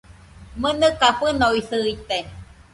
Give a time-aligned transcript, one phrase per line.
[0.61, 2.17] ¡Mɨnɨka fɨnoisɨite!